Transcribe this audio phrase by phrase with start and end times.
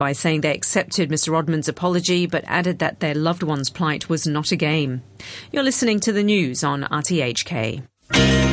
[0.00, 1.30] by saying they accepted Mr.
[1.30, 5.02] Rodman's apology but added that their loved one's plight was not a game.
[5.52, 8.49] You're listening to the news on RTHK.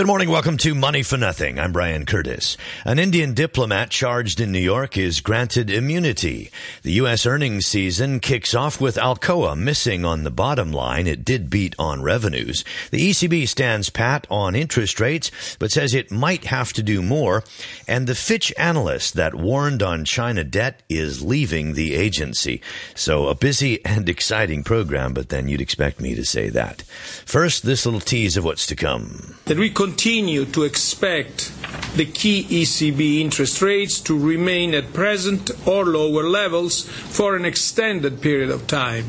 [0.00, 0.30] Good morning.
[0.30, 1.58] Welcome to Money for Nothing.
[1.58, 2.56] I'm Brian Curtis.
[2.86, 6.50] An Indian diplomat charged in New York is granted immunity.
[6.80, 7.26] The U.S.
[7.26, 11.06] earnings season kicks off with Alcoa missing on the bottom line.
[11.06, 12.64] It did beat on revenues.
[12.90, 17.44] The ECB stands pat on interest rates, but says it might have to do more.
[17.86, 22.62] And the Fitch analyst that warned on China debt is leaving the agency.
[22.94, 26.84] So a busy and exciting program, but then you'd expect me to say that.
[27.26, 29.34] First, this little tease of what's to come.
[29.44, 31.52] That we continue to expect
[31.96, 38.20] the key ECB interest rates to remain at present or lower levels for an extended
[38.22, 39.04] period of time.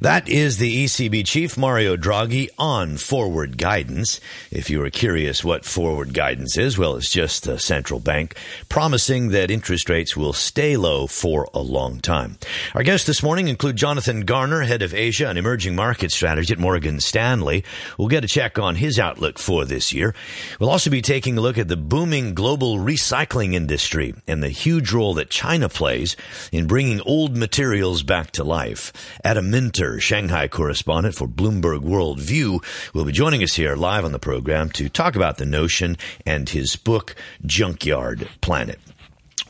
[0.00, 4.20] That is the ECB chief, Mario Draghi, on forward guidance.
[4.50, 8.36] If you were curious what forward guidance is, well, it's just the central bank
[8.68, 12.38] promising that interest rates will stay low for a long time.
[12.74, 16.58] Our guests this morning include Jonathan Garner, head of Asia and emerging market strategy at
[16.58, 17.64] Morgan Stanley.
[17.96, 20.14] We'll get a check on his outlook for this year.
[20.58, 24.92] We'll also be taking a look at the booming global recycling industry and the huge
[24.92, 26.16] role that China plays
[26.50, 28.92] in bringing old materials back to life.
[29.22, 32.60] Adam Minter, Shanghai correspondent for Bloomberg World View,
[32.92, 35.96] will be joining us here live on the program to talk about the notion
[36.26, 38.80] and his book, Junkyard Planet.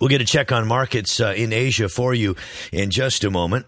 [0.01, 2.37] We'll get a check on markets uh, in Asia for you
[2.73, 3.67] in just a moment.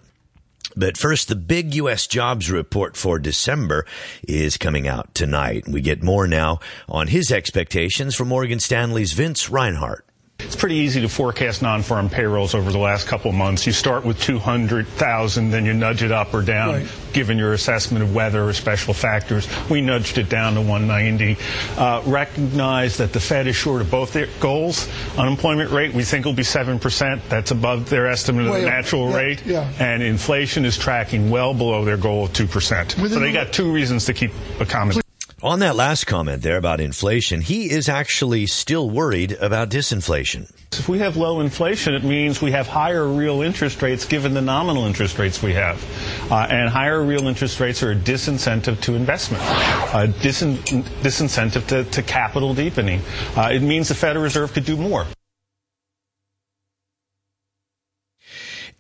[0.76, 2.06] But first, the big U.S.
[2.06, 3.86] jobs report for December
[4.26, 5.66] is coming out tonight.
[5.68, 10.04] We get more now on his expectations from Morgan Stanley's Vince Reinhart.
[10.46, 13.66] It's pretty easy to forecast non-farm payrolls over the last couple of months.
[13.66, 16.92] You start with 200,000, then you nudge it up or down, right.
[17.12, 19.48] given your assessment of weather or special factors.
[19.68, 21.36] We nudged it down to 190.
[21.76, 24.88] Uh, recognize that the Fed is short of both their goals.
[25.18, 27.20] Unemployment rate, we think will be 7%.
[27.28, 29.44] That's above their estimate of the natural yeah, rate.
[29.44, 29.72] Yeah.
[29.80, 33.02] And inflation is tracking well below their goal of 2%.
[33.02, 35.05] Within so they got two reasons to keep accommodating.
[35.42, 40.50] On that last comment there about inflation, he is actually still worried about disinflation.
[40.72, 44.40] If we have low inflation, it means we have higher real interest rates given the
[44.40, 45.84] nominal interest rates we have.
[46.32, 50.56] Uh, and higher real interest rates are a disincentive to investment, a disin-
[51.02, 53.02] disincentive to, to, capital deepening.
[53.36, 55.06] Uh, it means the Federal Reserve could do more.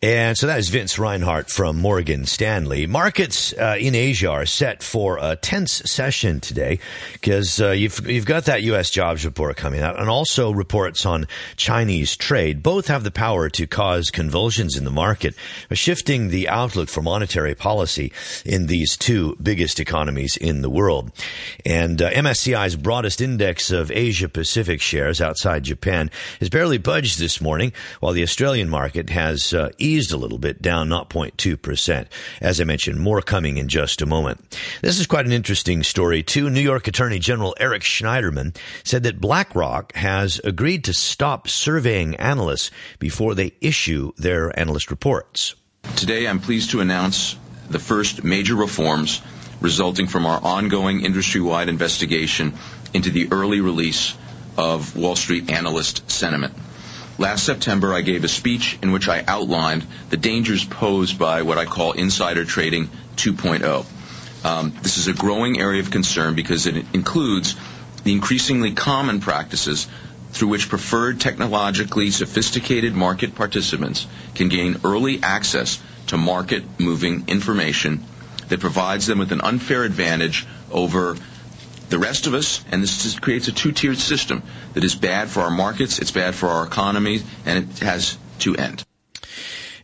[0.02, 2.86] And so that is Vince Reinhart from Morgan Stanley.
[2.86, 6.80] Markets uh, in Asia are set for a tense session today
[7.14, 8.90] because uh, you've you've got that U.S.
[8.90, 12.62] jobs report coming out, and also reports on Chinese trade.
[12.62, 15.34] Both have the power to cause convulsions in the market,
[15.72, 18.12] shifting the outlook for monetary policy
[18.44, 21.10] in these two biggest economies in the world.
[21.64, 27.40] And uh, MSCI's broadest index of Asia Pacific shares outside Japan has barely budged this
[27.40, 32.06] morning, while the Australian market has uh, eased a little bit, down 0.2%.
[32.40, 34.58] As I mentioned, more coming in just a moment.
[34.82, 36.50] This is quite an interesting story, too.
[36.50, 42.70] New York Attorney General Eric Schneiderman said that BlackRock has agreed to stop surveying analysts
[42.98, 45.54] before they issue their analyst reports.
[45.94, 47.36] Today, I'm pleased to announce
[47.70, 49.22] the first major reforms
[49.60, 52.54] resulting from our ongoing industry wide investigation
[52.92, 54.16] into the early release
[54.56, 56.54] of Wall Street analyst sentiment.
[57.18, 61.56] Last September, I gave a speech in which I outlined the dangers posed by what
[61.56, 63.86] I call insider trading 2.0.
[64.44, 67.56] Um, this is a growing area of concern because it includes
[68.04, 69.88] the increasingly common practices
[70.32, 78.04] through which preferred technologically sophisticated market participants can gain early access to market moving information
[78.48, 81.16] that provides them with an unfair advantage over
[81.88, 84.42] the rest of us, and this creates a two-tiered system
[84.74, 88.56] that is bad for our markets, it's bad for our economy, and it has to
[88.56, 88.84] end.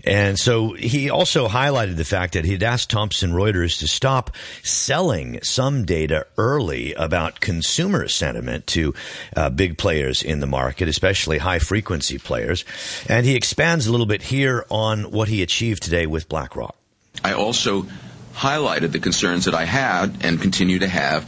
[0.05, 5.39] And so he also highlighted the fact that he'd asked Thomson Reuters to stop selling
[5.43, 8.95] some data early about consumer sentiment to
[9.37, 12.65] uh, big players in the market, especially high frequency players.
[13.09, 16.75] And he expands a little bit here on what he achieved today with BlackRock.
[17.23, 17.87] I also
[18.35, 21.23] highlighted the concerns that I had and continue to have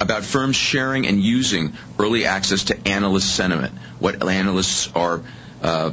[0.00, 5.22] about firms sharing and using early access to analyst sentiment, what analysts are
[5.62, 5.92] uh,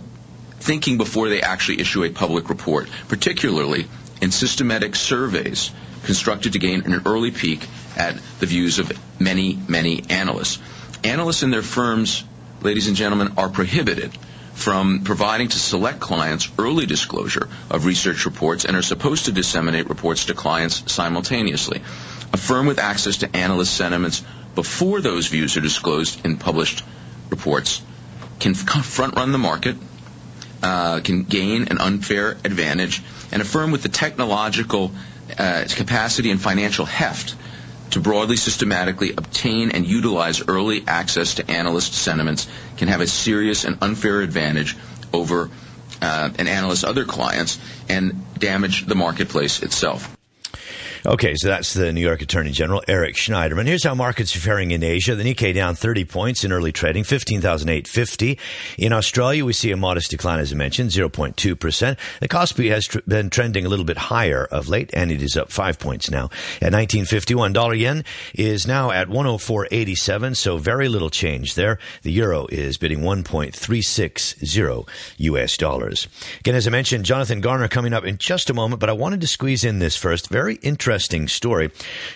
[0.59, 3.85] thinking before they actually issue a public report, particularly
[4.21, 5.71] in systematic surveys
[6.03, 7.65] constructed to gain an early peek
[7.97, 10.59] at the views of many, many analysts.
[11.03, 12.23] Analysts in their firms
[12.63, 14.11] ladies and gentlemen, are prohibited
[14.53, 19.89] from providing to select clients early disclosure of research reports and are supposed to disseminate
[19.89, 21.81] reports to clients simultaneously.
[22.33, 24.23] A firm with access to analyst sentiments
[24.55, 26.83] before those views are disclosed in published
[27.29, 27.81] reports
[28.39, 29.77] can front run the market,
[30.61, 33.01] uh, can gain an unfair advantage,
[33.31, 34.91] and a firm with the technological
[35.37, 37.35] uh, capacity and financial heft
[37.91, 43.63] to broadly systematically obtain and utilize early access to analyst sentiments can have a serious
[43.63, 44.75] and unfair advantage
[45.13, 45.49] over
[46.01, 50.17] uh, an analyst's other clients and damage the marketplace itself.
[51.05, 53.67] Okay, so that's the New York Attorney General, Eric Schneiderman.
[53.67, 55.15] Here's how markets are faring in Asia.
[55.15, 58.39] The Nikkei down 30 points in early trading, 15,850.
[58.77, 61.97] In Australia, we see a modest decline, as I mentioned, 0.2%.
[62.21, 65.35] The Kospi has tr- been trending a little bit higher of late, and it is
[65.35, 66.29] up 5 points now
[66.61, 67.51] at 1951.
[67.51, 71.79] Dollar yen is now at 104.87, so very little change there.
[72.03, 76.07] The euro is bidding 1.360 US dollars.
[76.39, 79.19] Again, as I mentioned, Jonathan Garner coming up in just a moment, but I wanted
[79.19, 80.29] to squeeze in this first.
[80.29, 81.69] Very interesting interesting story.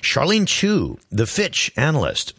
[0.04, 2.36] Charlene Chu, the Fitch analyst,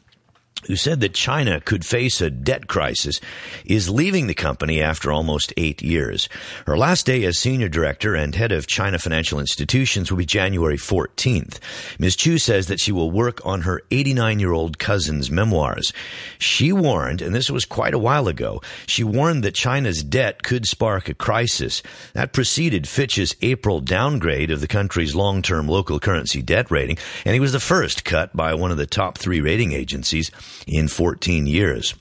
[0.68, 3.20] who said that China could face a debt crisis,
[3.64, 6.28] is leaving the company after almost eight years.
[6.66, 10.76] Her last day as senior director and head of China Financial Institutions will be January
[10.76, 11.58] 14th.
[11.98, 12.16] Ms.
[12.16, 15.92] Chu says that she will work on her 89 year old cousin's memoirs.
[16.38, 20.66] She warned, and this was quite a while ago, she warned that China's debt could
[20.66, 21.82] spark a crisis.
[22.12, 27.32] That preceded Fitch's April downgrade of the country's long term local currency debt rating, and
[27.32, 30.30] he was the first cut by one of the top three rating agencies
[30.66, 31.94] in 14 years.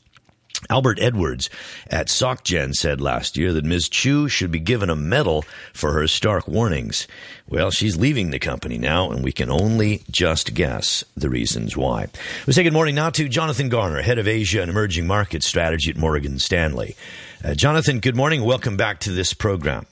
[0.69, 1.49] Albert Edwards
[1.87, 3.87] at SocGen said last year that Ms.
[3.89, 7.07] Chu should be given a medal for her stark warnings.
[7.47, 12.07] Well, she's leaving the company now, and we can only just guess the reasons why.
[12.47, 15.91] We say good morning now to Jonathan Garner, head of Asia and Emerging Markets Strategy
[15.91, 16.95] at Morgan Stanley.
[17.43, 18.43] Uh, Jonathan, good morning.
[18.43, 19.85] Welcome back to this program.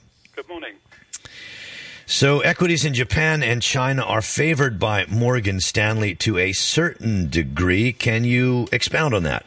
[2.07, 7.93] So equities in Japan and China are favored by Morgan Stanley to a certain degree.
[7.93, 9.43] Can you expound on that?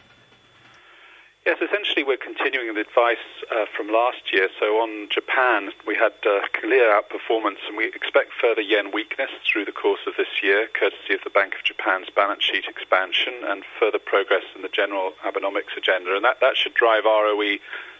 [1.45, 4.49] Yes, essentially we're continuing the advice uh, from last year.
[4.59, 9.63] So on Japan, we had uh, clear outperformance and we expect further yen weakness through
[9.63, 13.63] the course of this year, courtesy of the Bank of Japan's balance sheet expansion and
[13.79, 16.13] further progress in the general Abenomics agenda.
[16.13, 17.57] And that, that should drive ROE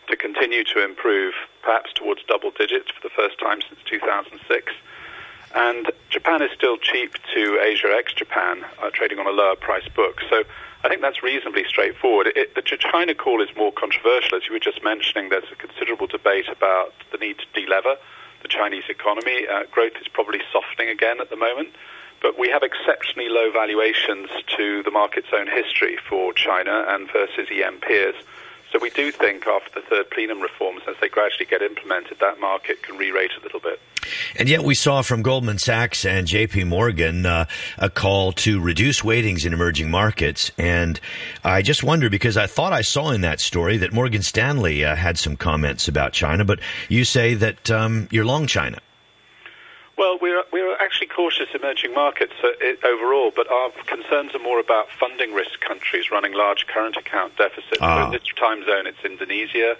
[0.09, 4.73] to continue to improve, perhaps towards double digits for the first time since 2006.
[5.56, 9.88] And Japan is still cheap to Asia ex Japan, uh, trading on a lower price
[9.95, 10.21] book.
[10.29, 10.44] So
[10.83, 12.31] I think that's reasonably straightforward.
[12.35, 14.38] It, the China call is more controversial.
[14.38, 17.95] As you were just mentioning, there's a considerable debate about the need to delever
[18.41, 19.47] the Chinese economy.
[19.47, 21.69] Uh, growth is probably softening again at the moment.
[22.21, 27.47] But we have exceptionally low valuations to the market's own history for China and versus
[27.51, 28.15] EM peers.
[28.71, 32.39] So we do think after the third plenum reforms, as they gradually get implemented, that
[32.39, 33.80] market can re-rate a little bit.
[34.36, 37.45] And yet we saw from Goldman Sachs and JP Morgan uh,
[37.80, 40.51] a call to reduce weightings in emerging markets.
[40.57, 41.00] And
[41.44, 44.95] I just wonder because I thought I saw in that story that Morgan Stanley uh,
[44.95, 48.77] had some comments about China, but you say that um, you're long China.
[49.98, 50.77] Well, we're, we're
[51.19, 56.31] cautious emerging markets uh, overall, but our concerns are more about funding risk countries running
[56.31, 57.81] large current account deficits.
[57.81, 57.98] Ah.
[57.98, 59.75] So in this time zone, it's Indonesia,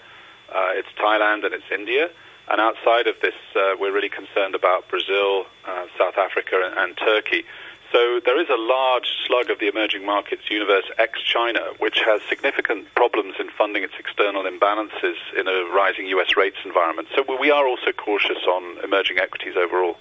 [0.54, 2.10] uh, it's Thailand, and it's India.
[2.50, 6.90] And outside of this, uh, we're really concerned about Brazil, uh, South Africa, and, and
[6.98, 7.44] Turkey.
[7.92, 12.92] So there is a large slug of the emerging markets universe ex-China, which has significant
[12.94, 16.36] problems in funding its external imbalances in a rising U.S.
[16.36, 17.08] rates environment.
[17.16, 19.96] So we are also cautious on emerging equities overall.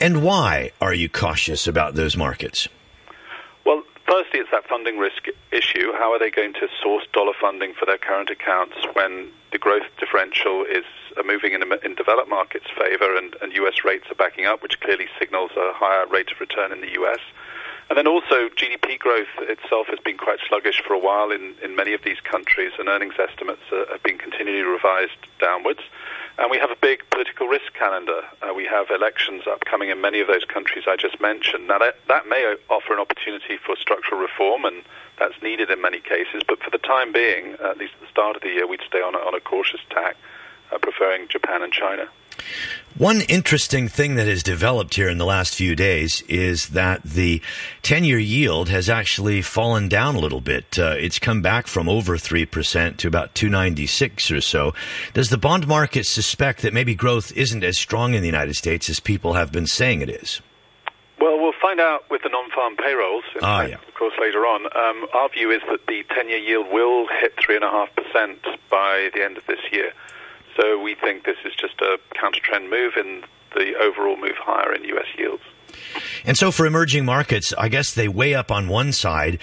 [0.00, 2.68] And why are you cautious about those markets?
[4.06, 5.92] Firstly, it's that funding risk issue.
[5.92, 9.86] How are they going to source dollar funding for their current accounts when the growth
[9.98, 10.84] differential is
[11.24, 13.84] moving in, in developed markets' favor and, and U.S.
[13.84, 17.20] rates are backing up, which clearly signals a higher rate of return in the U.S.
[17.88, 21.76] And then also GDP growth itself has been quite sluggish for a while in, in
[21.76, 25.80] many of these countries, and earnings estimates uh, have been continually revised downwards.
[26.38, 28.22] And we have a big political risk calendar.
[28.40, 31.68] Uh, we have elections upcoming in many of those countries I just mentioned.
[31.68, 34.82] Now, that, that may offer an opportunity for structural reform, and
[35.18, 36.42] that's needed in many cases.
[36.48, 39.02] But for the time being, at least at the start of the year, we'd stay
[39.02, 40.16] on a, on a cautious tack,
[40.72, 42.08] uh, preferring Japan and China.
[42.98, 47.40] One interesting thing that has developed here in the last few days is that the
[47.82, 50.78] 10 year yield has actually fallen down a little bit.
[50.78, 54.74] Uh, it's come back from over 3% to about 296 or so.
[55.14, 58.90] Does the bond market suspect that maybe growth isn't as strong in the United States
[58.90, 60.42] as people have been saying it is?
[61.18, 63.76] Well, we'll find out with the non-farm payrolls, Ah, yeah.
[63.76, 64.66] of course, later on.
[64.76, 68.36] Um, our view is that the 10-year yield will hit 3.5%
[68.68, 69.92] by the end of this year.
[70.56, 74.84] So we think this is just a counter-trend move in the overall move higher in
[74.84, 75.06] U.S.
[75.18, 75.42] yields.
[76.24, 79.38] And so for emerging markets, I guess they weigh up on one side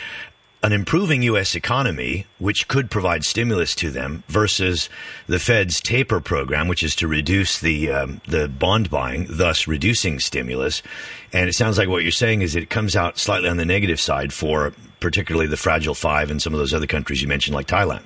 [0.62, 1.56] an improving U.S.
[1.56, 4.90] economy, which could provide stimulus to them, versus
[5.26, 10.20] the Fed's taper program, which is to reduce the um, the bond buying, thus reducing
[10.20, 10.84] stimulus.
[11.32, 14.02] And it sounds like what you're saying is it comes out slightly on the negative
[14.02, 17.68] side for particularly the fragile five and some of those other countries you mentioned, like
[17.68, 18.04] Thailand.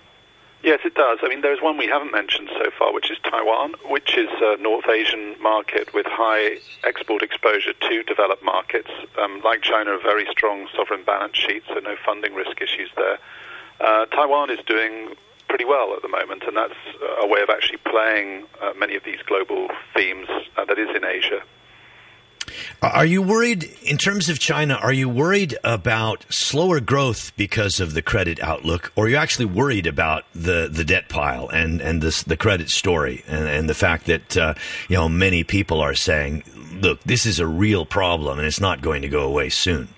[0.63, 1.19] Yes, it does.
[1.21, 4.55] I mean, there's one we haven't mentioned so far, which is Taiwan, which is a
[4.61, 8.89] North Asian market with high export exposure to developed markets.
[9.21, 13.17] Um, like China, a very strong sovereign balance sheet, so no funding risk issues there.
[13.81, 15.15] Uh, Taiwan is doing
[15.49, 16.79] pretty well at the moment, and that's
[17.21, 21.03] a way of actually playing uh, many of these global themes uh, that is in
[21.03, 21.43] Asia.
[22.81, 24.75] Are you worried in terms of China?
[24.75, 29.45] Are you worried about slower growth because of the credit outlook, or are you actually
[29.45, 33.73] worried about the, the debt pile and and this, the credit story and, and the
[33.73, 34.53] fact that uh,
[34.89, 36.43] you know many people are saying,
[36.81, 39.89] look, this is a real problem and it's not going to go away soon.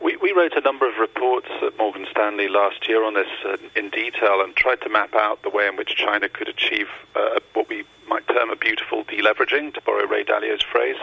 [0.00, 3.56] We, we wrote a number of reports at Morgan Stanley last year on this uh,
[3.74, 7.40] in detail and tried to map out the way in which China could achieve uh,
[7.54, 10.96] what we might term a beautiful deleveraging, to borrow Ray Dalio's phrase,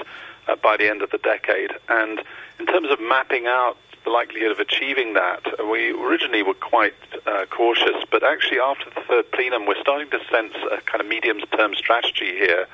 [0.48, 1.72] uh, by the end of the decade.
[1.90, 2.22] And
[2.60, 6.96] in terms of mapping out the likelihood of achieving that, uh, we originally were quite
[7.28, 11.08] uh, cautious, but actually after the third plenum, we're starting to sense a kind of
[11.08, 12.68] medium-term strategy here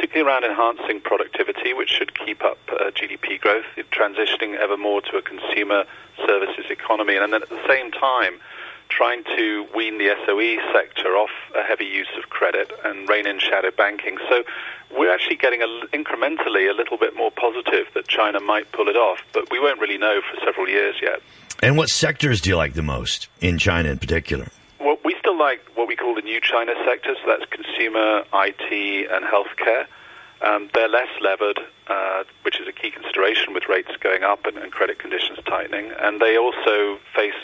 [0.00, 5.16] particularly around enhancing productivity, which should keep up uh, GDP growth, transitioning ever more to
[5.18, 5.84] a consumer
[6.26, 8.40] services economy, and then at the same time,
[8.90, 13.38] trying to wean the SOE sector off a heavy use of credit and rein in
[13.38, 14.18] shadow banking.
[14.28, 14.42] So
[14.90, 18.96] we're actually getting a, incrementally a little bit more positive that China might pull it
[18.96, 21.22] off, but we won't really know for several years yet.
[21.62, 24.48] And what sectors do you like the most in China in particular?
[24.80, 27.18] Well, we still like what we call the new China sectors.
[27.22, 29.86] So that's consumer, IT, and healthcare.
[30.42, 34.56] Um, they're less levered, uh, which is a key consideration with rates going up and,
[34.56, 35.92] and credit conditions tightening.
[36.00, 37.34] And they also face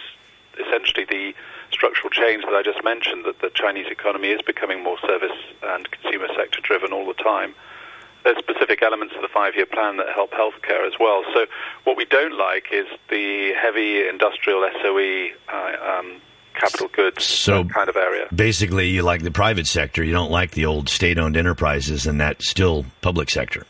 [0.59, 1.35] essentially the
[1.71, 5.91] structural change that I just mentioned, that the Chinese economy is becoming more service and
[5.91, 7.55] consumer sector driven all the time.
[8.25, 11.23] There's specific elements of the five-year plan that help healthcare as well.
[11.33, 11.47] So
[11.85, 16.21] what we don't like is the heavy industrial SOE uh, um,
[16.55, 18.27] capital goods So kind of area.
[18.35, 20.03] Basically, you like the private sector.
[20.03, 23.67] You don't like the old state-owned enterprises and that still public sector.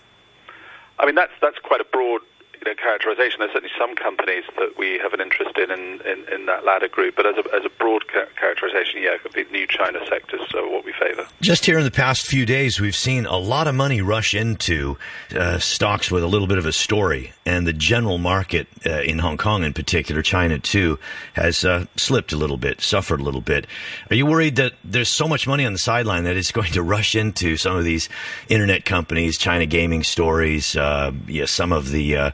[0.99, 2.23] I mean, that's that's quite a broad
[2.66, 3.38] you know, characterization.
[3.40, 6.88] There's certainly some companies that we have an interest in in, in, in that latter
[6.88, 10.68] group, but as a, as a broad ca- characterization, yeah, the new China sectors are
[10.68, 11.26] what we favor.
[11.40, 14.99] Just here in the past few days, we've seen a lot of money rush into
[15.35, 19.20] uh, stocks with a little bit of a story, and the general market uh, in
[19.20, 20.98] Hong Kong, in particular, China too,
[21.34, 23.66] has uh, slipped a little bit, suffered a little bit.
[24.10, 26.82] Are you worried that there's so much money on the sideline that it's going to
[26.82, 28.08] rush into some of these
[28.48, 32.30] internet companies, China gaming stories, uh, yeah, some of the uh,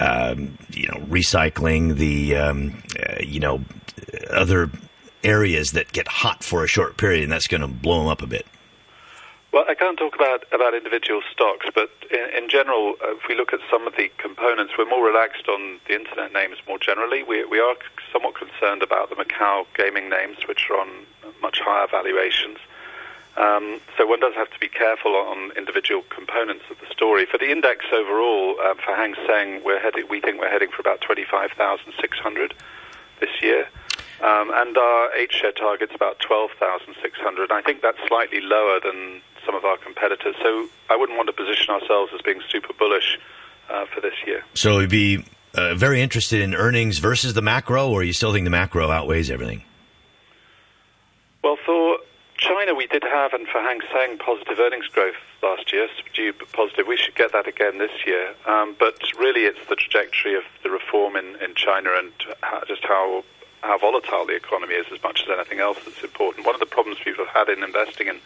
[0.00, 3.62] um, you know recycling, the um, uh, you know
[4.30, 4.70] other
[5.22, 8.22] areas that get hot for a short period, and that's going to blow them up
[8.22, 8.46] a bit.
[9.54, 13.36] Well, I can't talk about, about individual stocks, but in, in general, uh, if we
[13.36, 17.22] look at some of the components, we're more relaxed on the internet names more generally.
[17.22, 17.76] We, we are
[18.12, 20.88] somewhat concerned about the Macau gaming names, which are on
[21.40, 22.58] much higher valuations.
[23.36, 27.24] Um, so one does have to be careful on individual components of the story.
[27.24, 30.80] For the index overall, uh, for Hang Seng, we're heading, we think we're heading for
[30.80, 32.54] about 25,600
[33.20, 33.68] this year.
[34.20, 37.52] Um, and our H share target's about 12,600.
[37.52, 40.34] I think that's slightly lower than some of our competitors.
[40.42, 43.18] So I wouldn't want to position ourselves as being super bullish
[43.70, 44.44] uh, for this year.
[44.54, 45.24] So you'd be
[45.54, 49.30] uh, very interested in earnings versus the macro, or you still think the macro outweighs
[49.30, 49.62] everything?
[51.42, 51.98] Well, for
[52.36, 56.50] China, we did have, and for Hang Seng, positive earnings growth last year, subdued but
[56.52, 56.86] positive.
[56.86, 58.34] We should get that again this year.
[58.46, 62.84] Um, but really, it's the trajectory of the reform in, in China and how, just
[62.84, 63.24] how
[63.62, 66.44] how volatile the economy is as much as anything else that's important.
[66.44, 68.20] One of the problems people have had in investing in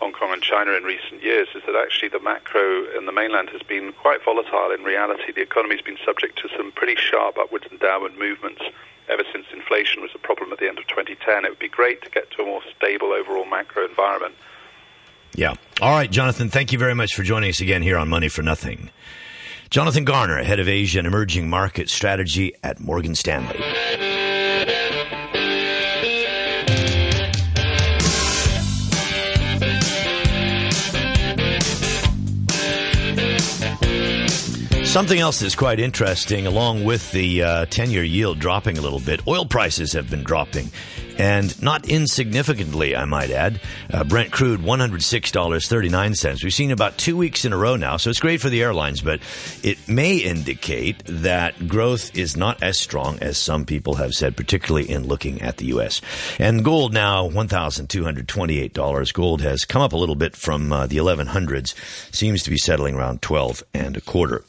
[0.00, 3.50] Hong Kong and China in recent years is that actually the macro in the mainland
[3.50, 5.32] has been quite volatile in reality.
[5.32, 8.62] The economy's been subject to some pretty sharp upwards and downward movements
[9.08, 11.44] ever since inflation was a problem at the end of 2010.
[11.44, 14.34] It would be great to get to a more stable overall macro environment.
[15.34, 15.54] Yeah.
[15.80, 18.42] All right, Jonathan, thank you very much for joining us again here on Money for
[18.42, 18.90] Nothing.
[19.70, 23.60] Jonathan Garner, head of Asia and Emerging Market Strategy at Morgan Stanley.
[34.88, 39.00] Something else that's quite interesting, along with the uh, 10 year yield dropping a little
[39.00, 40.70] bit, oil prices have been dropping.
[41.18, 43.60] And not insignificantly, I might add.
[43.92, 46.42] Uh, Brent crude, $106.39.
[46.42, 49.02] We've seen about two weeks in a row now, so it's great for the airlines,
[49.02, 49.20] but
[49.62, 54.90] it may indicate that growth is not as strong as some people have said, particularly
[54.90, 56.00] in looking at the U.S.
[56.38, 59.12] And gold now, $1,228.
[59.12, 61.74] Gold has come up a little bit from uh, the 1100s,
[62.14, 64.44] seems to be settling around 12 and a quarter.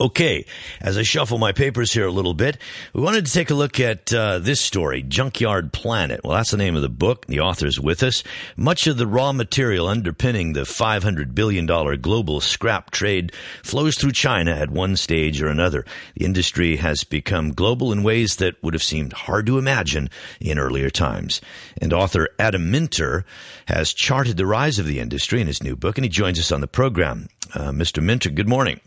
[0.00, 0.46] Okay,
[0.80, 2.56] as I shuffle my papers here a little bit,
[2.94, 6.22] we wanted to take a look at uh, this story, Junkyard Planet.
[6.24, 7.26] Well, that's the name of the book.
[7.26, 8.24] The author's with us.
[8.56, 13.32] Much of the raw material underpinning the $500 billion global scrap trade
[13.62, 15.84] flows through China at one stage or another.
[16.16, 20.08] The industry has become global in ways that would have seemed hard to imagine
[20.40, 21.42] in earlier times.
[21.82, 23.26] And author Adam Minter
[23.66, 26.50] has charted the rise of the industry in his new book, and he joins us
[26.50, 27.28] on the program.
[27.54, 28.02] Uh, Mr.
[28.02, 28.80] Minter, good morning.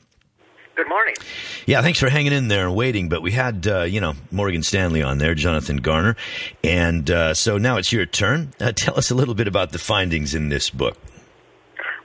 [1.06, 1.24] Morning.
[1.68, 3.10] Yeah, thanks for hanging in there and waiting.
[3.10, 6.16] But we had, uh, you know, Morgan Stanley on there, Jonathan Garner.
[6.64, 8.54] And uh, so now it's your turn.
[8.60, 10.98] Uh, tell us a little bit about the findings in this book.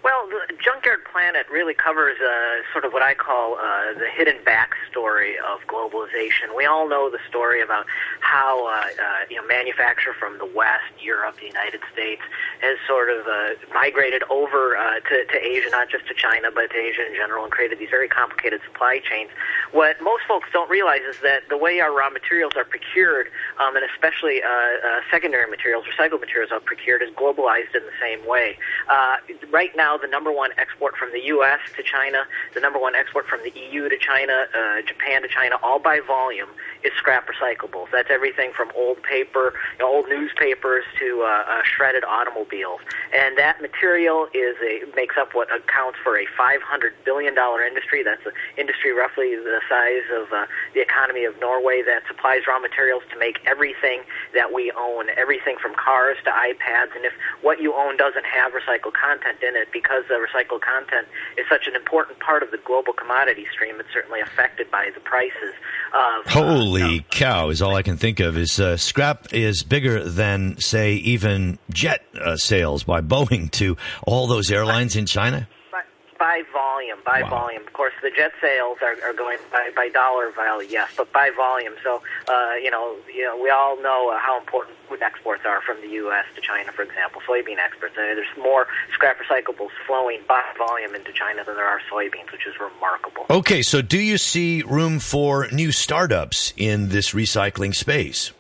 [0.04, 4.38] Well, the Junkyard Planet really covers uh, sort of what I call uh, the hidden
[4.48, 6.56] backstory of globalization.
[6.56, 7.84] We all know the story about
[8.20, 12.22] how uh, uh, you know manufacture from the West, Europe, the United States
[12.62, 16.70] has sort of uh, migrated over uh, to, to Asia, not just to China, but
[16.70, 19.28] to Asia in general, and created these very complicated supply chains.
[19.72, 23.28] What most folks don't realize is that the way our raw materials are procured,
[23.60, 27.96] um, and especially uh, uh, secondary materials, recycled materials are procured, is globalized in the
[28.00, 28.56] same way.
[28.88, 29.16] Uh,
[29.50, 31.49] right now, the number one export from the U.S.
[31.76, 35.56] to China, the number one export from the EU to China, uh, Japan to China,
[35.62, 36.48] all by volume,
[36.84, 37.86] is scrap recyclables.
[37.92, 42.80] That's everything from old paper, you know, old newspapers to uh, uh, shredded automobiles,
[43.12, 48.02] and that material is a makes up what accounts for a 500 billion dollar industry.
[48.02, 52.58] That's an industry roughly the size of uh, the economy of Norway that supplies raw
[52.58, 54.02] materials to make everything
[54.34, 56.94] that we own, everything from cars to iPads.
[56.94, 61.08] And if what you own doesn't have recycled content in it, because the recycled content
[61.40, 65.00] is such an important part of the global commodity stream, it's certainly affected by the
[65.00, 65.54] prices
[65.94, 66.26] of.
[66.26, 67.48] Holy cow!
[67.48, 72.04] Is all I can think of is uh, scrap is bigger than say even jet
[72.20, 73.76] uh, sales by Boeing to
[74.06, 75.48] all those airlines in China
[76.20, 77.30] by volume, by wow.
[77.30, 77.62] volume.
[77.66, 81.30] Of course, the jet sales are, are going by, by dollar value, yes, but by
[81.34, 81.72] volume.
[81.82, 85.62] So, uh, you know, you know, we all know uh, how important food exports are
[85.62, 86.26] from the U.S.
[86.36, 87.94] to China, for example, soybean exports.
[87.96, 92.46] Uh, there's more scrap recyclables flowing by volume into China than there are soybeans, which
[92.46, 93.24] is remarkable.
[93.30, 98.32] Okay, so do you see room for new startups in this recycling space?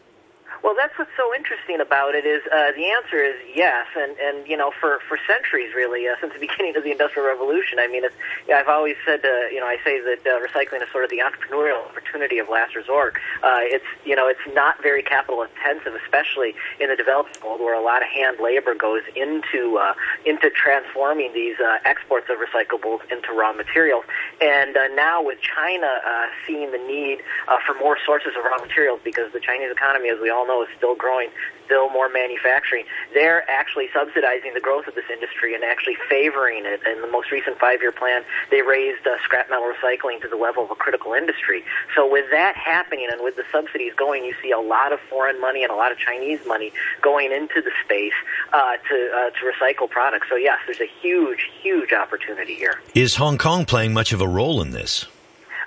[0.62, 4.46] Well, that's what's so interesting about it is uh, the answer is yes, and and
[4.46, 7.78] you know for for centuries really uh, since the beginning of the Industrial Revolution.
[7.78, 8.14] I mean, it's,
[8.46, 11.10] yeah, I've always said uh, you know I say that uh, recycling is sort of
[11.10, 13.14] the entrepreneurial opportunity of last resort.
[13.42, 17.74] Uh, it's you know it's not very capital intensive, especially in the developed world where
[17.74, 19.94] a lot of hand labor goes into uh,
[20.26, 24.04] into transforming these uh, exports of recyclables into raw materials.
[24.40, 28.58] And uh, now with China uh, seeing the need uh, for more sources of raw
[28.58, 31.28] materials because the Chinese economy, as we all know, is still growing,
[31.66, 32.84] still more manufacturing.
[33.14, 36.80] They're actually subsidizing the growth of this industry and actually favoring it.
[36.90, 40.64] In the most recent five-year plan, they raised uh, scrap metal recycling to the level
[40.64, 41.62] of a critical industry.
[41.94, 45.40] So with that happening and with the subsidies going, you see a lot of foreign
[45.40, 48.18] money and a lot of Chinese money going into the space
[48.52, 50.26] uh, to uh, to recycle products.
[50.28, 52.80] So yes, there's a huge, huge opportunity here.
[52.94, 55.06] Is Hong Kong playing much of a role in this?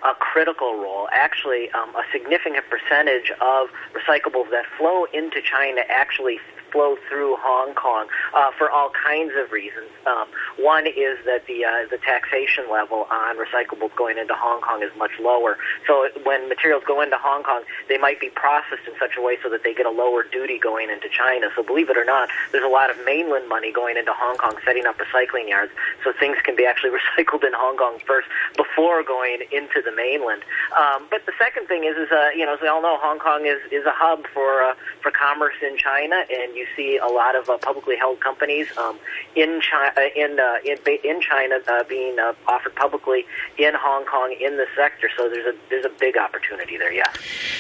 [0.04, 1.08] A critical role.
[1.12, 6.40] Actually, um, a significant percentage of recyclables that flow into China actually
[6.74, 9.88] flow through Hong Kong uh, for all kinds of reasons.
[10.06, 14.84] Um, one is that the uh, the taxation level on recyclables going into Hong Kong
[14.84, 15.58] is much lower.
[15.88, 19.38] So when materials go into Hong Kong, they might be processed in such a way
[19.42, 21.48] so that they get a lower duty going into China.
[21.56, 24.58] So believe it or not, there's a lot of mainland money going into Hong Kong,
[24.66, 25.72] setting up recycling yards,
[26.04, 30.42] so things can be actually recycled in Hong Kong first before going into the mainland.
[30.76, 33.20] Um, but the second thing is, is uh, you know, as we all know, Hong
[33.20, 36.98] Kong is is a hub for uh, for commerce in China, and you you see
[36.98, 38.98] a lot of uh, publicly held companies um,
[39.36, 43.26] in China, uh, in, uh, in in China uh, being uh, offered publicly
[43.58, 45.10] in Hong Kong in the sector.
[45.16, 46.94] So there's a there's a big opportunity there.
[46.94, 47.12] Yeah.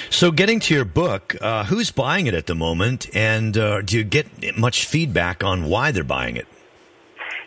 [0.09, 3.97] So getting to your book, uh, who's buying it at the moment, and uh, do
[3.97, 6.47] you get much feedback on why they're buying it?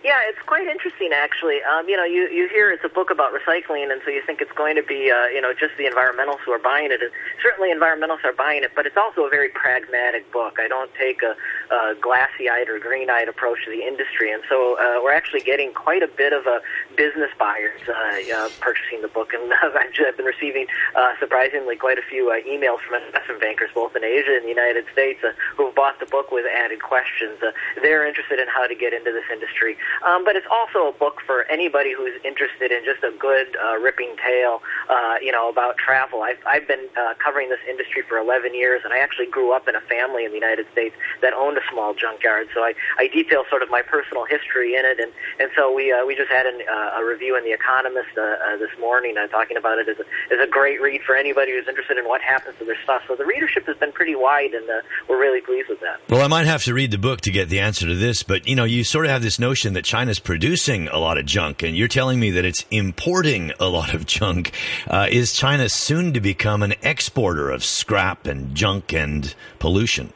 [0.07, 1.59] Yeah, it's quite interesting actually.
[1.66, 4.40] Um, you know, you you hear it's a book about recycling, and so you think
[4.40, 7.03] it's going to be uh, you know just the environmentalists who are buying it.
[7.03, 7.11] And
[7.42, 10.59] certainly, environmentalists are buying it, but it's also a very pragmatic book.
[10.62, 11.35] I don't take a
[11.75, 16.05] uh, glassy-eyed or green-eyed approach to the industry, and so uh, we're actually getting quite
[16.05, 16.61] a bit of a
[16.97, 22.07] business buyers uh, uh, purchasing the book, and I've been receiving uh, surprisingly quite a
[22.09, 25.66] few uh, emails from investment bankers both in Asia and the United States uh, who
[25.66, 27.42] have bought the book with added questions.
[27.42, 27.51] Uh,
[27.83, 31.21] they're interested in how to get into this industry, um, but it's also a book
[31.25, 35.77] for anybody who's interested in just a good uh, ripping tale, uh, you know, about
[35.79, 36.23] travel.
[36.23, 39.69] I've I've been uh, covering this industry for 11 years, and I actually grew up
[39.69, 43.09] in a family in the United States that owned a small junkyard, so I I
[43.09, 46.31] detail sort of my personal history in it, and and so we uh, we just
[46.31, 49.79] had an, uh, a review in the Economist uh, uh, this morning uh, talking about
[49.79, 52.65] it as a, as a great read for anybody who's interested in what happens to
[52.65, 53.03] their stuff.
[53.07, 56.01] So the readership has been pretty wide, and uh, we're really pleased with that.
[56.09, 58.47] Well, I might have to read the book to get the answer to this, but
[58.47, 61.62] you know, you sort of have this notion that China's producing a lot of junk,
[61.62, 64.51] and you're telling me that it's importing a lot of junk.
[64.88, 70.12] Uh, is China soon to become an exporter of scrap and junk and pollution?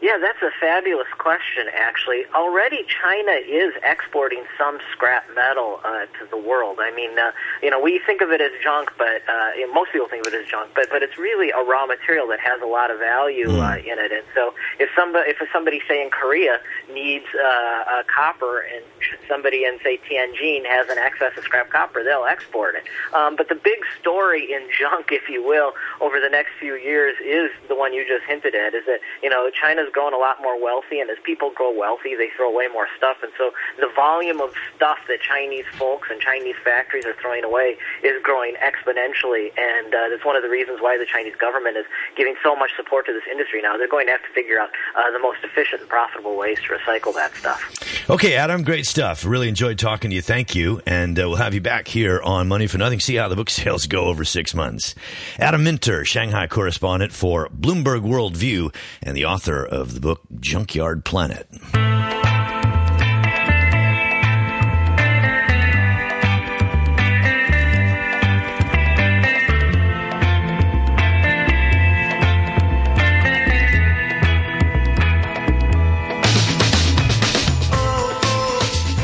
[0.00, 2.24] Yeah, that's a fabulous question, actually.
[2.32, 6.78] Already, China is exporting some scrap metal uh, to the world.
[6.80, 7.32] I mean, uh,
[7.62, 10.24] you know, we think of it as junk, but uh, you know, most people think
[10.24, 12.92] of it as junk, but but it's really a raw material that has a lot
[12.92, 14.12] of value uh, in it.
[14.12, 16.60] And so, if somebody, if somebody, say in Korea,
[16.92, 18.84] needs uh, uh, copper, and
[19.26, 22.84] somebody in say Tianjin has an excess of scrap copper, they'll export it.
[23.14, 27.16] Um, but the big story in junk, if you will, over the next few years
[27.24, 30.18] is the one you just hinted at: is that you know China's is growing a
[30.18, 33.16] lot more wealthy, and as people grow wealthy, they throw away more stuff.
[33.22, 37.76] And so the volume of stuff that Chinese folks and Chinese factories are throwing away
[38.04, 39.50] is growing exponentially.
[39.56, 42.70] And uh, that's one of the reasons why the Chinese government is giving so much
[42.76, 43.76] support to this industry now.
[43.76, 46.76] They're going to have to figure out uh, the most efficient and profitable ways to
[46.76, 47.62] recycle that stuff.
[48.10, 49.24] Okay, Adam, great stuff.
[49.24, 50.22] Really enjoyed talking to you.
[50.22, 50.80] Thank you.
[50.86, 53.00] And uh, we'll have you back here on Money for Nothing.
[53.00, 54.94] See how the book sales go over six months.
[55.38, 61.46] Adam Minter, Shanghai correspondent for Bloomberg Worldview and the author of the book Junkyard Planet.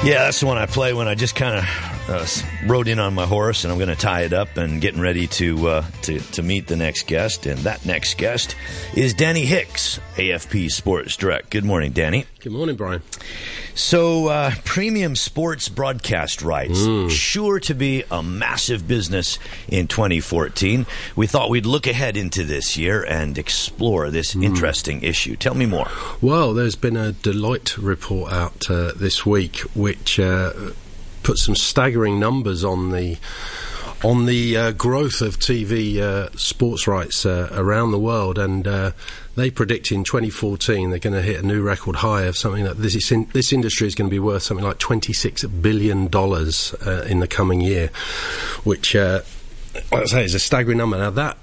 [0.04, 2.26] Yeah, that's the one I play when I just kind of uh,
[2.66, 5.26] rode in on my horse, and I'm going to tie it up and getting ready
[5.26, 7.46] to, uh, to to meet the next guest.
[7.46, 8.56] And that next guest
[8.94, 11.50] is Danny Hicks, AFP Sports Direct.
[11.50, 12.26] Good morning, Danny.
[12.40, 13.00] Good morning, Brian.
[13.74, 17.10] So, uh, premium sports broadcast rights, mm.
[17.10, 20.84] sure to be a massive business in 2014.
[21.16, 24.44] We thought we'd look ahead into this year and explore this mm.
[24.44, 25.36] interesting issue.
[25.36, 25.88] Tell me more.
[26.20, 30.52] Well, there's been a Deloitte report out uh, this week which uh,
[31.24, 33.18] put some staggering numbers on the
[34.04, 38.92] on the uh, growth of TV uh, sports rights uh, around the world, and uh,
[39.34, 42.76] they predict in 2014 they're going to hit a new record high of something that
[42.76, 47.06] this, in, this industry is going to be worth something like 26 billion dollars uh,
[47.08, 47.88] in the coming year,
[48.64, 49.22] which, uh,
[49.90, 50.98] like I say, is a staggering number.
[50.98, 51.38] Now that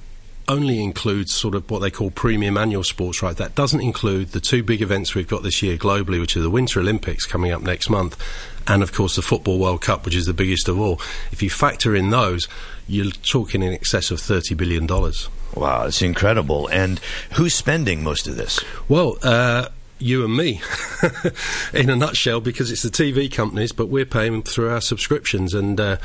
[0.52, 3.38] only includes sort of what they call premium annual sports rights.
[3.38, 6.50] That doesn't include the two big events we've got this year globally, which are the
[6.50, 8.22] Winter Olympics coming up next month,
[8.68, 11.00] and of course the Football World Cup, which is the biggest of all.
[11.32, 12.50] If you factor in those,
[12.86, 14.86] you're talking in excess of $30 billion.
[15.56, 16.68] Wow, it's incredible.
[16.68, 17.00] And
[17.34, 18.60] who's spending most of this?
[18.90, 19.70] Well, uh,
[20.02, 20.62] you and me,
[21.74, 25.54] in a nutshell, because it's the TV companies, but we're paying through our subscriptions.
[25.54, 25.98] And uh,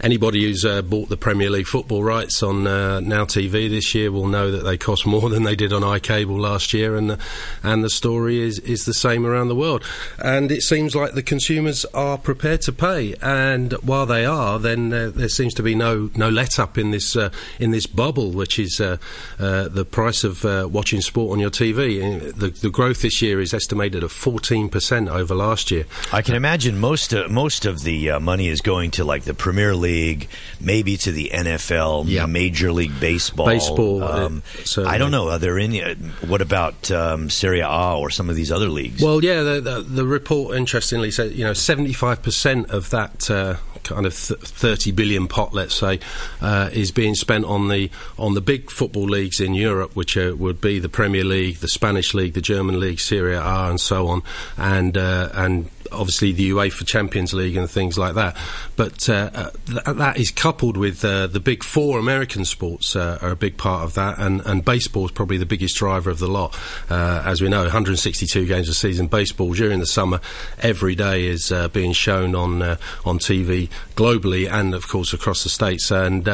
[0.00, 4.10] anybody who's uh, bought the Premier League football rights on uh, Now TV this year
[4.10, 7.18] will know that they cost more than they did on iCable last year, and the,
[7.62, 9.84] and the story is is the same around the world.
[10.18, 14.90] And it seems like the consumers are prepared to pay, and while they are, then
[14.90, 18.58] there seems to be no no let up in this uh, in this bubble, which
[18.58, 18.96] is uh,
[19.38, 22.34] uh, the price of watching sport on your TV.
[22.34, 25.86] The, the growth this year year is estimated at 14% over last year.
[26.12, 29.34] I can imagine most uh, most of the uh, money is going to like the
[29.34, 30.28] Premier League,
[30.60, 32.28] maybe to the NFL, yep.
[32.28, 33.46] Major League Baseball.
[33.46, 34.02] Baseball.
[34.02, 34.42] Uh, um,
[34.78, 35.30] I don't know.
[35.30, 35.82] Are there any?
[35.82, 35.94] Uh,
[36.26, 39.02] what about um, Serie A or some of these other leagues?
[39.02, 39.42] Well, yeah.
[39.42, 44.40] The, the, the report interestingly said you know 75% of that uh, kind of th-
[44.40, 46.00] 30 billion pot, let's say,
[46.40, 50.34] uh, is being spent on the on the big football leagues in Europe, which uh,
[50.36, 54.08] would be the Premier League, the Spanish League, the German League, Serie A, and so
[54.08, 54.22] on,
[54.56, 58.36] and uh, and obviously the UEFA Champions League and things like that.
[58.76, 63.18] But uh, uh, th- that is coupled with uh, the big four American sports uh,
[63.20, 66.18] are a big part of that, and, and baseball is probably the biggest driver of
[66.18, 66.58] the lot.
[66.90, 70.20] Uh, as we know, 162 games a season baseball during the summer
[70.60, 72.62] every day is uh, being shown on
[73.04, 76.24] on TV globally and of course across the states, and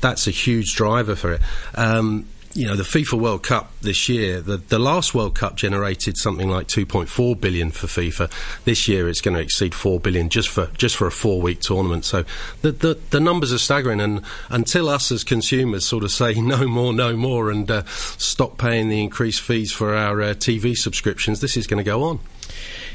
[0.00, 1.40] that's a huge driver for it.
[1.74, 6.18] Um, you know, the FIFA World Cup this year, the, the last World Cup generated
[6.18, 8.30] something like 2.4 billion for FIFA.
[8.64, 11.60] This year, it's going to exceed 4 billion just for just for a four week
[11.60, 12.04] tournament.
[12.04, 12.24] So
[12.60, 14.00] the, the, the numbers are staggering.
[14.00, 18.58] And until us as consumers sort of say no more, no more, and uh, stop
[18.58, 22.20] paying the increased fees for our uh, TV subscriptions, this is going to go on.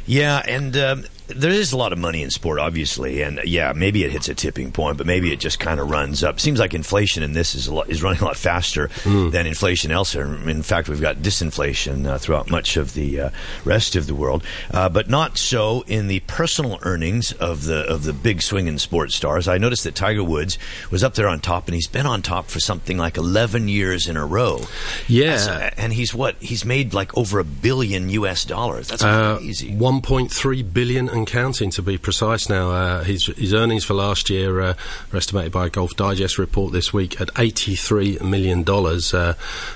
[0.05, 4.03] Yeah, and um, there is a lot of money in sport, obviously, and yeah, maybe
[4.03, 6.39] it hits a tipping point, but maybe it just kind of runs up.
[6.39, 9.31] Seems like inflation in this is lot, is running a lot faster mm.
[9.31, 10.25] than inflation elsewhere.
[10.49, 13.29] In fact, we've got disinflation uh, throughout much of the uh,
[13.65, 18.03] rest of the world, uh, but not so in the personal earnings of the of
[18.03, 19.47] the big swinging sports stars.
[19.47, 20.57] I noticed that Tiger Woods
[20.91, 24.07] was up there on top, and he's been on top for something like eleven years
[24.07, 24.61] in a row.
[25.07, 28.45] Yeah, and he's what he's made like over a billion U.S.
[28.45, 28.87] dollars.
[28.87, 29.75] That's uh, crazy.
[29.75, 32.49] One point three billion and counting, to be precise.
[32.49, 34.73] Now, uh, his his earnings for last year uh,
[35.11, 39.13] are estimated by a Golf Digest report this week at eighty three million dollars.
[39.13, 39.33] Uh,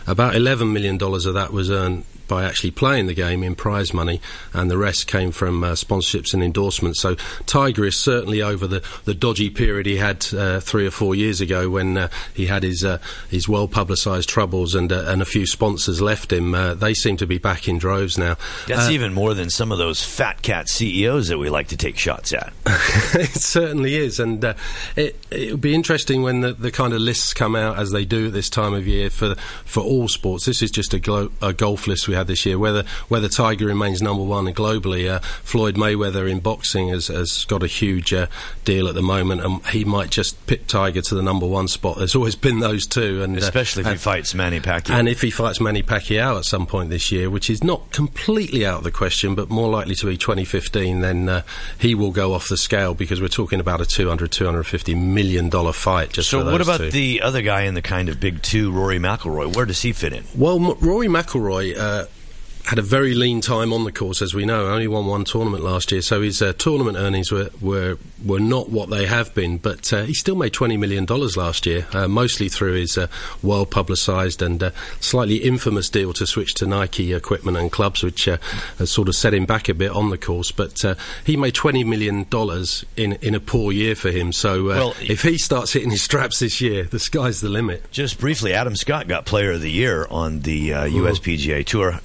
[0.08, 3.94] about eleven million dollars of that was earned by actually playing the game in prize
[3.94, 4.22] money,
[4.54, 7.02] and the rest came from uh, sponsorships and endorsements.
[7.02, 7.16] So
[7.46, 11.42] Tiger is certainly over the, the dodgy period he had uh, three or four years
[11.42, 15.26] ago when uh, he had his uh, his well publicised troubles and uh, and a
[15.26, 16.56] few sponsors left him.
[16.56, 18.38] Uh, they seem to be back in droves now.
[18.66, 21.98] That's even more than some of those fat cat CEOs that we like to take
[21.98, 22.54] shots at.
[23.14, 24.42] it certainly is, and
[24.96, 28.28] it it'll be interesting when the, the kind of lists come out as they do
[28.28, 30.46] at this time of year for for all sports.
[30.46, 32.58] This is just a, glo- a golf list we had this year.
[32.58, 37.64] Whether whether Tiger remains number one globally, uh, Floyd Mayweather in boxing has, has got
[37.64, 38.28] a huge uh,
[38.66, 41.98] deal at the moment, and he might just pip Tiger to the number one spot.
[41.98, 45.22] There's always been those two, and uh, especially if he fights Manny Pacquiao, and if
[45.22, 48.84] he fights Manny Pacquiao at some point this year, which is not completely out of
[48.84, 51.42] the question, but more likely to be 2015, then uh,
[51.78, 55.74] he will go off the scale because we're talking about a 200 250 million dollar
[55.74, 56.14] fight.
[56.14, 56.92] Just so, what about two.
[56.92, 59.56] the other guy in the kind of big two, Rory McIlroy?
[59.56, 60.24] Where does he fit in?
[60.36, 62.06] Well, M- Rory McIlroy uh,
[62.66, 64.68] had a very lean time on the course, as we know.
[64.68, 68.70] Only won one tournament last year, so his uh, tournament earnings were, were were not
[68.70, 69.58] what they have been.
[69.58, 73.08] But uh, he still made twenty million dollars last year, uh, mostly through his uh,
[73.42, 78.28] well publicised and uh, slightly infamous deal to switch to Nike equipment and clubs, which
[78.28, 78.38] uh,
[78.78, 80.52] has sort of set him back a bit on the course.
[80.52, 80.84] But
[81.26, 84.32] he made twenty million dollars in in a poor year for him.
[84.32, 87.92] So well, if he starts hitting his straps this year, the sky's the limit.
[87.92, 92.00] Just briefly, Adam Scott got Player of the Year on the USPGA Tour.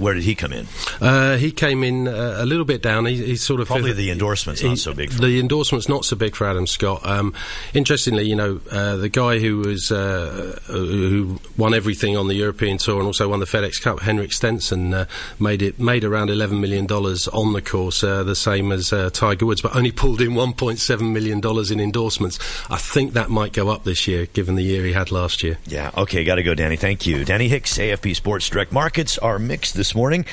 [0.00, 0.66] Where did he come in?
[1.00, 3.04] Uh, he came in uh, a little bit down.
[3.06, 5.10] He, he's sort of probably the endorsements not so big.
[5.10, 7.06] the endorsements not so big for Adam Scott.
[7.06, 7.34] Um,
[7.74, 12.78] interestingly, you know, uh, the guy who was uh, who won everything on the European
[12.78, 15.04] tour and also won the FedEx Cup, Henrik Stenson, uh,
[15.38, 19.46] made it made around eleven million dollars on the course, uh, the same as Tiger
[19.46, 22.38] Woods, but only pulled in one point seven million dollars in endorsements.
[22.70, 25.58] I think that might go up this year, given the year he had last year.
[25.66, 25.90] Yeah.
[25.96, 26.24] Okay.
[26.24, 26.76] Got to go, Danny.
[26.76, 30.24] Thank you, Danny Hicks, AFP Sports Direct Markets are mixed this this morning.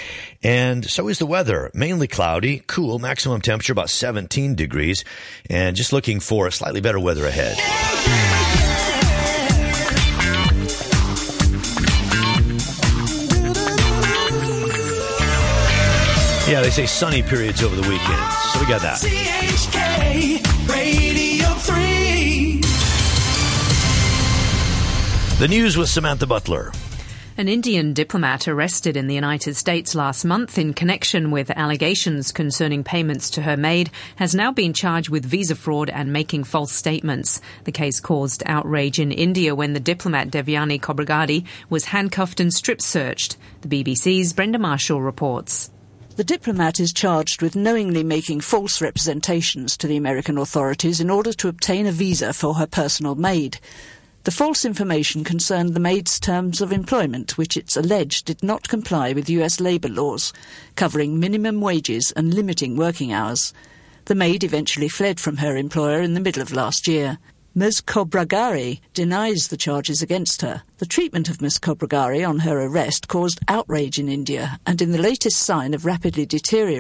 [0.44, 1.72] And so is the weather.
[1.74, 5.04] Mainly cloudy, cool, maximum temperature about 17 degrees.
[5.50, 7.58] And just looking for a slightly better weather ahead.
[16.48, 18.32] Yeah, they say sunny periods over the weekend.
[18.54, 19.02] So we got that.
[25.40, 26.72] The news with Samantha Butler.
[27.40, 32.84] An Indian diplomat arrested in the United States last month in connection with allegations concerning
[32.84, 37.40] payments to her maid has now been charged with visa fraud and making false statements.
[37.66, 42.82] The case caused outrage in India when the diplomat Devyani Khobragade was handcuffed and strip
[42.82, 43.38] searched.
[43.62, 45.70] The BBC's Brenda Marshall reports.
[46.16, 51.34] The diplomat is charged with knowingly making false representations to the American authorities in order
[51.34, 53.60] to obtain a visa for her personal maid.
[54.28, 59.14] The false information concerned the maid's terms of employment, which it's alleged did not comply
[59.14, 60.34] with US labour laws,
[60.76, 63.54] covering minimum wages and limiting working hours.
[64.04, 67.20] The maid eventually fled from her employer in the middle of last year.
[67.56, 67.80] Ms.
[67.80, 70.64] Khobragade denies the charges against her.
[70.80, 71.58] The treatment of Ms.
[71.58, 76.26] Khobragade on her arrest caused outrage in India, and in the latest sign of rapidly
[76.26, 76.76] deteriorating